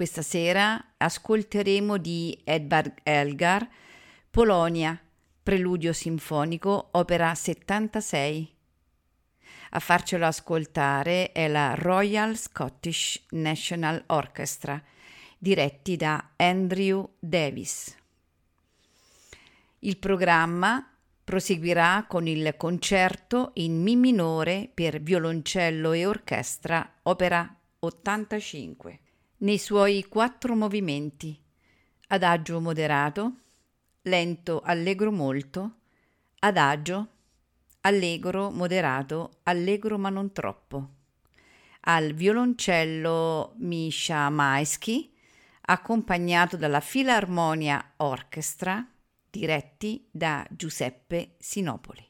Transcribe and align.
Questa 0.00 0.22
sera 0.22 0.82
ascolteremo 0.96 1.98
di 1.98 2.40
Edvard 2.42 3.00
Elgar 3.02 3.68
Polonia, 4.30 4.98
Preludio 5.42 5.92
Sinfonico, 5.92 6.88
opera 6.92 7.34
76. 7.34 8.50
A 9.72 9.78
farcelo 9.78 10.24
ascoltare 10.24 11.32
è 11.32 11.48
la 11.48 11.74
Royal 11.74 12.34
Scottish 12.38 13.26
National 13.32 14.02
Orchestra, 14.06 14.82
diretti 15.36 15.96
da 15.96 16.30
Andrew 16.36 17.06
Davis. 17.18 17.94
Il 19.80 19.98
programma 19.98 20.82
Proseguirà 21.22 22.06
con 22.08 22.26
il 22.26 22.54
concerto 22.56 23.50
in 23.56 23.82
Mi 23.82 23.96
minore 23.96 24.70
per 24.72 25.02
violoncello 25.02 25.92
e 25.92 26.06
orchestra, 26.06 26.90
opera 27.02 27.54
85, 27.80 29.00
nei 29.40 29.58
suoi 29.58 30.04
quattro 30.08 30.54
movimenti: 30.54 31.38
adagio 32.08 32.60
moderato, 32.60 33.32
lento 34.02 34.60
allegro 34.60 35.10
molto, 35.12 35.76
adagio, 36.40 37.08
allegro 37.82 38.50
moderato, 38.50 39.38
allegro 39.44 39.98
ma 39.98 40.10
non 40.10 40.32
troppo. 40.32 40.88
Al 41.82 42.12
violoncello 42.12 43.54
Misha 43.58 44.28
Maeschi, 44.28 45.14
accompagnato 45.62 46.56
dalla 46.56 46.80
Filarmonia 46.80 47.94
Orchestra, 47.98 48.86
diretti 49.30 50.06
da 50.10 50.46
Giuseppe 50.50 51.36
Sinopoli. 51.38 52.09